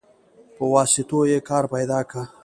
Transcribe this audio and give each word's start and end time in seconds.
په 0.55 0.63
واسطو 0.73 1.19
يې 1.31 1.39
کار 1.49 1.63
پيدا 1.73 1.99
که. 2.09 2.21